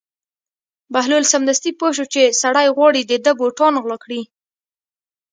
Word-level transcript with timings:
بهلول 0.93 1.23
سمدستي 1.33 1.71
پوه 1.79 1.91
شو 1.97 2.05
چې 2.13 2.21
سړی 2.41 2.67
غواړي 2.75 3.01
د 3.05 3.13
ده 3.25 3.31
بوټان 3.39 3.73
غلا 3.83 3.97
کړي. 4.03 4.21